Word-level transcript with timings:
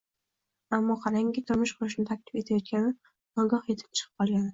Ammo 0.77 0.95
qarangki, 1.01 1.43
turmush 1.49 1.73
qurishni 1.81 2.05
taklif 2.11 2.39
etayotgani 2.43 2.95
nogoh 3.41 3.69
yetim 3.73 3.93
chiqib 4.01 4.17
qolgani 4.23 4.49